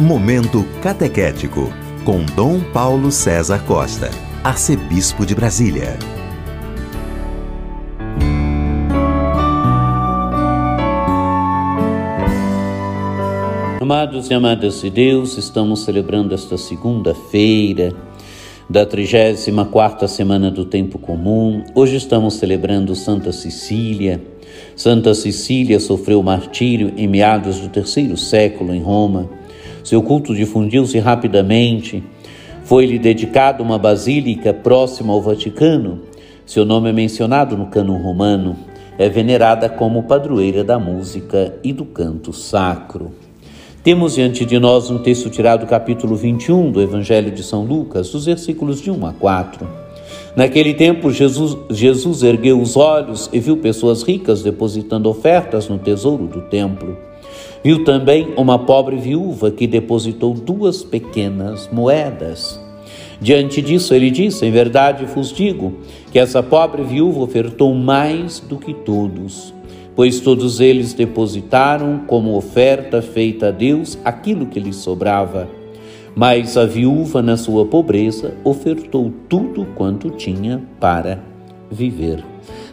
Momento 0.00 0.64
Catequético, 0.80 1.72
com 2.04 2.24
Dom 2.36 2.60
Paulo 2.72 3.10
César 3.10 3.64
Costa, 3.64 4.08
Arcebispo 4.44 5.26
de 5.26 5.34
Brasília. 5.34 5.98
Amados 13.80 14.30
e 14.30 14.34
amadas 14.34 14.80
de 14.82 14.88
Deus, 14.88 15.36
estamos 15.36 15.80
celebrando 15.80 16.32
esta 16.32 16.56
segunda-feira 16.56 17.92
da 18.70 18.86
34ª 18.86 20.06
semana 20.06 20.48
do 20.48 20.64
tempo 20.64 21.00
comum. 21.00 21.64
Hoje 21.74 21.96
estamos 21.96 22.34
celebrando 22.34 22.94
Santa 22.94 23.32
Cecília. 23.32 24.22
Santa 24.76 25.12
Cecília 25.12 25.80
sofreu 25.80 26.22
martírio 26.22 26.92
em 26.96 27.08
meados 27.08 27.58
do 27.58 27.68
terceiro 27.68 28.16
século 28.16 28.72
em 28.72 28.80
Roma. 28.80 29.37
Seu 29.88 30.02
culto 30.02 30.34
difundiu-se 30.34 30.98
rapidamente. 30.98 32.04
Foi-lhe 32.62 32.98
dedicada 32.98 33.62
uma 33.62 33.78
basílica 33.78 34.52
próxima 34.52 35.14
ao 35.14 35.22
Vaticano. 35.22 36.02
Seu 36.44 36.66
nome 36.66 36.90
é 36.90 36.92
mencionado 36.92 37.56
no 37.56 37.68
cânon 37.68 37.96
romano. 37.96 38.54
É 38.98 39.08
venerada 39.08 39.66
como 39.66 40.02
padroeira 40.02 40.62
da 40.62 40.78
música 40.78 41.54
e 41.64 41.72
do 41.72 41.86
canto 41.86 42.34
sacro. 42.34 43.12
Temos 43.82 44.16
diante 44.16 44.44
de 44.44 44.58
nós 44.58 44.90
um 44.90 44.98
texto 44.98 45.30
tirado 45.30 45.60
do 45.60 45.66
capítulo 45.66 46.14
21 46.16 46.70
do 46.70 46.82
Evangelho 46.82 47.30
de 47.30 47.42
São 47.42 47.64
Lucas, 47.64 48.10
dos 48.10 48.26
versículos 48.26 48.82
de 48.82 48.90
1 48.90 49.06
a 49.06 49.14
4. 49.14 49.66
Naquele 50.36 50.74
tempo, 50.74 51.10
Jesus, 51.10 51.56
Jesus 51.70 52.22
ergueu 52.22 52.60
os 52.60 52.76
olhos 52.76 53.30
e 53.32 53.40
viu 53.40 53.56
pessoas 53.56 54.02
ricas 54.02 54.42
depositando 54.42 55.08
ofertas 55.08 55.66
no 55.66 55.78
tesouro 55.78 56.26
do 56.26 56.42
templo. 56.42 57.07
Viu 57.62 57.84
também 57.84 58.28
uma 58.36 58.58
pobre 58.58 58.96
viúva 58.96 59.50
que 59.50 59.66
depositou 59.66 60.32
duas 60.32 60.84
pequenas 60.84 61.68
moedas. 61.72 62.58
Diante 63.20 63.60
disso, 63.60 63.92
ele 63.94 64.10
disse: 64.10 64.46
Em 64.46 64.50
verdade 64.50 65.04
vos 65.04 65.32
digo 65.32 65.74
que 66.12 66.18
essa 66.18 66.42
pobre 66.42 66.82
viúva 66.84 67.20
ofertou 67.20 67.74
mais 67.74 68.38
do 68.38 68.58
que 68.58 68.72
todos, 68.72 69.52
pois 69.96 70.20
todos 70.20 70.60
eles 70.60 70.94
depositaram 70.94 72.02
como 72.06 72.36
oferta 72.36 73.02
feita 73.02 73.48
a 73.48 73.50
Deus 73.50 73.98
aquilo 74.04 74.46
que 74.46 74.60
lhes 74.60 74.76
sobrava. 74.76 75.48
Mas 76.14 76.56
a 76.56 76.64
viúva, 76.64 77.22
na 77.22 77.36
sua 77.36 77.66
pobreza, 77.66 78.34
ofertou 78.44 79.12
tudo 79.28 79.66
quanto 79.74 80.10
tinha 80.10 80.62
para 80.80 81.20
viver. 81.70 82.24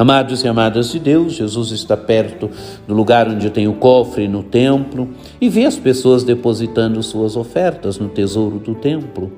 Amados 0.00 0.42
e 0.42 0.48
amadas 0.48 0.92
de 0.92 0.98
Deus, 0.98 1.34
Jesus 1.34 1.72
está 1.72 1.94
perto 1.94 2.48
do 2.88 2.94
lugar 2.94 3.28
onde 3.28 3.50
tem 3.50 3.68
o 3.68 3.74
cofre 3.74 4.26
no 4.26 4.42
templo 4.42 5.10
e 5.38 5.46
vê 5.50 5.66
as 5.66 5.76
pessoas 5.76 6.24
depositando 6.24 7.02
suas 7.02 7.36
ofertas 7.36 7.98
no 7.98 8.08
tesouro 8.08 8.58
do 8.58 8.74
templo. 8.74 9.30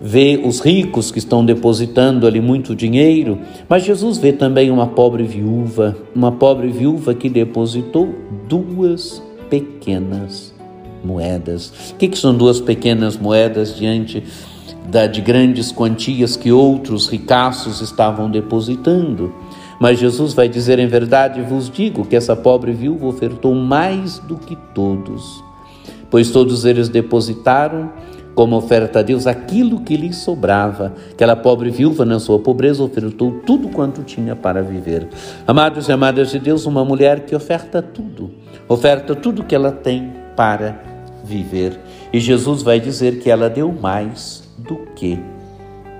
Vê 0.00 0.42
os 0.44 0.58
ricos 0.58 1.12
que 1.12 1.20
estão 1.20 1.44
depositando 1.44 2.26
ali 2.26 2.40
muito 2.40 2.74
dinheiro, 2.74 3.38
mas 3.68 3.84
Jesus 3.84 4.18
vê 4.18 4.32
também 4.32 4.72
uma 4.72 4.88
pobre 4.88 5.22
viúva, 5.22 5.96
uma 6.12 6.32
pobre 6.32 6.66
viúva 6.66 7.14
que 7.14 7.30
depositou 7.30 8.12
duas 8.48 9.22
pequenas 9.48 10.52
moedas. 11.04 11.92
O 11.92 11.94
que, 11.94 12.08
que 12.08 12.18
são 12.18 12.34
duas 12.34 12.60
pequenas 12.60 13.16
moedas 13.16 13.76
diante 13.76 14.24
da, 14.88 15.06
de 15.06 15.20
grandes 15.20 15.70
quantias 15.70 16.36
que 16.36 16.50
outros 16.50 17.06
ricaços 17.06 17.80
estavam 17.80 18.28
depositando? 18.28 19.32
Mas 19.80 19.98
Jesus 19.98 20.34
vai 20.34 20.46
dizer: 20.46 20.78
em 20.78 20.86
verdade 20.86 21.40
vos 21.40 21.70
digo 21.70 22.04
que 22.04 22.14
essa 22.14 22.36
pobre 22.36 22.72
viúva 22.72 23.06
ofertou 23.06 23.54
mais 23.54 24.18
do 24.18 24.36
que 24.36 24.54
todos, 24.74 25.42
pois 26.10 26.30
todos 26.30 26.66
eles 26.66 26.90
depositaram 26.90 27.90
como 28.34 28.56
oferta 28.56 29.00
a 29.00 29.02
Deus 29.02 29.26
aquilo 29.26 29.80
que 29.80 29.96
lhes 29.96 30.16
sobrava. 30.16 30.94
Aquela 31.10 31.34
pobre 31.34 31.70
viúva, 31.70 32.04
na 32.04 32.20
sua 32.20 32.38
pobreza, 32.38 32.82
ofertou 32.82 33.40
tudo 33.46 33.68
quanto 33.70 34.02
tinha 34.02 34.36
para 34.36 34.62
viver. 34.62 35.08
Amados 35.46 35.88
e 35.88 35.92
amadas 35.92 36.30
de 36.30 36.38
Deus, 36.38 36.66
uma 36.66 36.84
mulher 36.84 37.20
que 37.20 37.34
oferta 37.34 37.82
tudo, 37.82 38.30
oferta 38.68 39.14
tudo 39.14 39.44
que 39.44 39.54
ela 39.54 39.72
tem 39.72 40.12
para 40.36 40.80
viver. 41.24 41.78
E 42.12 42.20
Jesus 42.20 42.62
vai 42.62 42.78
dizer 42.78 43.18
que 43.18 43.30
ela 43.30 43.48
deu 43.48 43.72
mais 43.72 44.42
do 44.58 44.76
que 44.94 45.18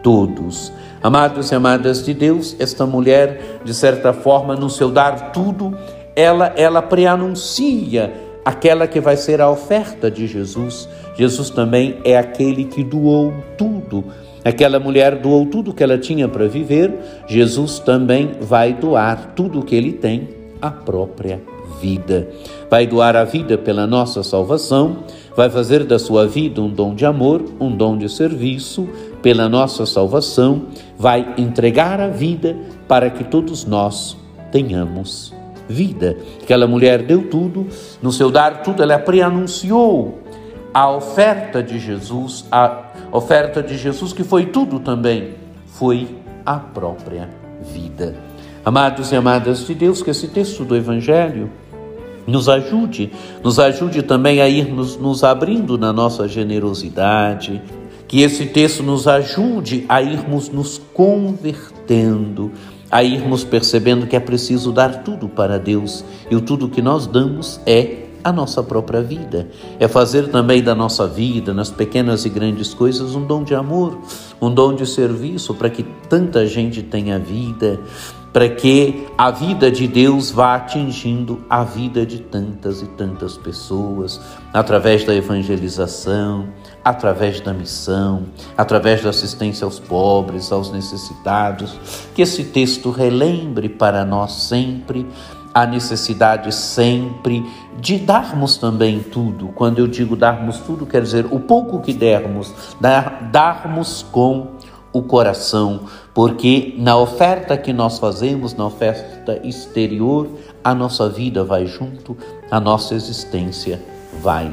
todos. 0.02 0.72
Amados 1.02 1.50
e 1.50 1.54
amadas 1.54 2.04
de 2.04 2.12
Deus, 2.12 2.54
esta 2.58 2.84
mulher, 2.84 3.60
de 3.64 3.72
certa 3.72 4.12
forma, 4.12 4.54
no 4.54 4.68
seu 4.68 4.90
dar 4.90 5.32
tudo, 5.32 5.76
ela, 6.14 6.52
ela 6.56 6.82
preanuncia 6.82 8.12
aquela 8.44 8.86
que 8.86 9.00
vai 9.00 9.16
ser 9.16 9.40
a 9.40 9.50
oferta 9.50 10.10
de 10.10 10.26
Jesus. 10.26 10.88
Jesus 11.16 11.50
também 11.50 11.98
é 12.04 12.16
aquele 12.18 12.64
que 12.64 12.84
doou 12.84 13.32
tudo. 13.56 14.04
Aquela 14.44 14.78
mulher 14.78 15.16
doou 15.16 15.46
tudo 15.46 15.74
que 15.74 15.82
ela 15.82 15.98
tinha 15.98 16.26
para 16.26 16.48
viver, 16.48 16.92
Jesus 17.26 17.78
também 17.78 18.32
vai 18.40 18.72
doar 18.72 19.32
tudo 19.36 19.62
que 19.62 19.74
ele 19.74 19.92
tem, 19.92 20.28
a 20.62 20.70
própria 20.70 21.40
vida. 21.80 22.28
Vai 22.70 22.86
doar 22.86 23.16
a 23.16 23.24
vida 23.24 23.58
pela 23.58 23.86
nossa 23.86 24.22
salvação, 24.22 24.98
vai 25.36 25.50
fazer 25.50 25.84
da 25.84 25.98
sua 25.98 26.26
vida 26.26 26.60
um 26.60 26.70
dom 26.70 26.94
de 26.94 27.04
amor, 27.04 27.44
um 27.60 27.70
dom 27.70 27.98
de 27.98 28.08
serviço, 28.08 28.88
pela 29.22 29.48
nossa 29.48 29.86
salvação, 29.86 30.66
vai 30.98 31.34
entregar 31.36 32.00
a 32.00 32.08
vida 32.08 32.56
para 32.88 33.10
que 33.10 33.24
todos 33.24 33.64
nós 33.64 34.16
tenhamos 34.50 35.32
vida. 35.68 36.16
Aquela 36.42 36.66
mulher 36.66 37.02
deu 37.02 37.28
tudo, 37.28 37.66
no 38.02 38.12
seu 38.12 38.30
dar 38.30 38.62
tudo, 38.62 38.82
ela 38.82 38.98
preanunciou 38.98 40.18
a 40.72 40.90
oferta 40.90 41.62
de 41.62 41.78
Jesus, 41.78 42.44
a 42.50 42.90
oferta 43.12 43.62
de 43.62 43.76
Jesus 43.76 44.12
que 44.12 44.24
foi 44.24 44.46
tudo 44.46 44.80
também, 44.80 45.34
foi 45.66 46.08
a 46.44 46.56
própria 46.56 47.28
vida. 47.62 48.16
Amados 48.64 49.10
e 49.12 49.16
amadas 49.16 49.66
de 49.66 49.74
Deus, 49.74 50.02
que 50.02 50.10
esse 50.10 50.28
texto 50.28 50.64
do 50.64 50.76
Evangelho 50.76 51.50
nos 52.26 52.48
ajude, 52.48 53.10
nos 53.42 53.58
ajude 53.58 54.02
também 54.02 54.40
a 54.40 54.48
ir 54.48 54.70
nos, 54.70 54.96
nos 54.96 55.24
abrindo 55.24 55.78
na 55.78 55.92
nossa 55.92 56.28
generosidade, 56.28 57.60
que 58.10 58.22
esse 58.22 58.46
texto 58.46 58.82
nos 58.82 59.06
ajude 59.06 59.84
a 59.88 60.02
irmos 60.02 60.48
nos 60.48 60.82
convertendo, 60.92 62.50
a 62.90 63.04
irmos 63.04 63.44
percebendo 63.44 64.04
que 64.04 64.16
é 64.16 64.20
preciso 64.20 64.72
dar 64.72 65.04
tudo 65.04 65.28
para 65.28 65.60
Deus 65.60 66.04
e 66.28 66.34
o 66.34 66.40
tudo 66.40 66.68
que 66.68 66.82
nós 66.82 67.06
damos 67.06 67.60
é 67.64 68.08
a 68.24 68.32
nossa 68.32 68.64
própria 68.64 69.00
vida. 69.00 69.48
É 69.78 69.86
fazer 69.86 70.26
também 70.26 70.60
da 70.60 70.74
nossa 70.74 71.06
vida, 71.06 71.54
nas 71.54 71.70
pequenas 71.70 72.24
e 72.24 72.28
grandes 72.28 72.74
coisas, 72.74 73.14
um 73.14 73.24
dom 73.24 73.44
de 73.44 73.54
amor, 73.54 73.96
um 74.42 74.52
dom 74.52 74.74
de 74.74 74.88
serviço 74.88 75.54
para 75.54 75.70
que 75.70 75.84
tanta 76.08 76.44
gente 76.48 76.82
tenha 76.82 77.16
vida, 77.16 77.78
para 78.32 78.48
que 78.48 79.06
a 79.18 79.30
vida 79.30 79.70
de 79.70 79.88
Deus 79.88 80.30
vá 80.30 80.54
atingindo 80.54 81.40
a 81.48 81.64
vida 81.64 82.06
de 82.06 82.20
tantas 82.20 82.80
e 82.80 82.86
tantas 82.86 83.36
pessoas, 83.36 84.20
através 84.52 85.04
da 85.04 85.14
evangelização, 85.14 86.48
através 86.84 87.40
da 87.40 87.52
missão, 87.52 88.24
através 88.56 89.02
da 89.02 89.10
assistência 89.10 89.64
aos 89.64 89.80
pobres, 89.80 90.52
aos 90.52 90.70
necessitados. 90.70 91.76
Que 92.14 92.22
esse 92.22 92.44
texto 92.44 92.90
relembre 92.90 93.68
para 93.68 94.04
nós 94.04 94.32
sempre 94.32 95.06
a 95.52 95.66
necessidade 95.66 96.54
sempre 96.54 97.44
de 97.78 97.98
darmos 97.98 98.56
também 98.56 99.00
tudo. 99.00 99.48
Quando 99.48 99.78
eu 99.78 99.86
digo 99.86 100.14
darmos 100.14 100.58
tudo, 100.58 100.86
quer 100.86 101.02
dizer 101.02 101.26
o 101.30 101.40
pouco 101.40 101.80
que 101.80 101.92
dermos, 101.92 102.52
dar, 102.80 103.30
darmos 103.32 104.06
com 104.12 104.52
o 104.92 105.02
coração, 105.02 105.82
porque 106.14 106.74
na 106.78 106.96
oferta 106.96 107.56
que 107.56 107.72
nós 107.72 107.98
fazemos, 107.98 108.54
na 108.54 108.66
oferta 108.66 109.40
exterior, 109.44 110.28
a 110.62 110.74
nossa 110.74 111.08
vida 111.08 111.44
vai 111.44 111.66
junto, 111.66 112.16
a 112.50 112.58
nossa 112.58 112.94
existência 112.94 113.80
vai 114.20 114.52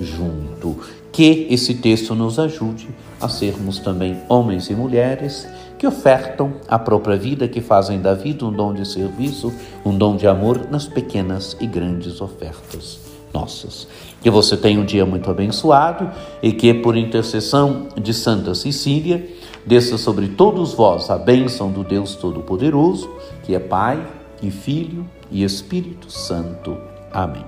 junto. 0.00 0.76
Que 1.12 1.46
esse 1.50 1.74
texto 1.74 2.14
nos 2.14 2.38
ajude 2.38 2.88
a 3.20 3.28
sermos 3.28 3.78
também 3.78 4.18
homens 4.28 4.68
e 4.70 4.74
mulheres 4.74 5.48
que 5.78 5.86
ofertam 5.86 6.54
a 6.66 6.78
própria 6.78 7.16
vida, 7.16 7.46
que 7.46 7.60
fazem 7.60 8.00
da 8.00 8.12
vida 8.12 8.44
um 8.44 8.52
dom 8.52 8.74
de 8.74 8.86
serviço, 8.86 9.52
um 9.84 9.96
dom 9.96 10.16
de 10.16 10.26
amor 10.26 10.68
nas 10.70 10.86
pequenas 10.86 11.56
e 11.60 11.66
grandes 11.66 12.20
ofertas 12.20 12.98
nossas. 13.32 13.86
Que 14.20 14.30
você 14.30 14.56
tenha 14.56 14.80
um 14.80 14.84
dia 14.84 15.06
muito 15.06 15.30
abençoado 15.30 16.10
e 16.42 16.52
que, 16.52 16.74
por 16.74 16.96
intercessão 16.96 17.88
de 17.96 18.12
Santa 18.12 18.54
Cecília, 18.54 19.28
Desça 19.66 19.98
sobre 19.98 20.28
todos 20.28 20.74
vós 20.74 21.10
a 21.10 21.18
bênção 21.18 21.70
do 21.70 21.84
Deus 21.84 22.14
Todo-Poderoso, 22.14 23.10
que 23.42 23.54
é 23.54 23.58
Pai 23.58 24.06
e 24.42 24.50
Filho 24.50 25.06
e 25.30 25.44
Espírito 25.44 26.10
Santo. 26.10 26.76
Amém. 27.12 27.44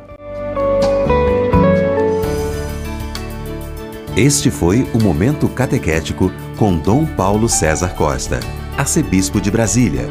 Este 4.16 4.50
foi 4.50 4.86
o 4.92 5.02
Momento 5.02 5.48
Catequético 5.48 6.30
com 6.58 6.76
Dom 6.76 7.06
Paulo 7.06 7.48
César 7.48 7.94
Costa, 7.94 8.40
arcebispo 8.76 9.40
de 9.40 9.50
Brasília. 9.50 10.08